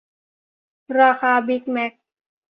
[0.99, 1.91] ราคาบิกแมค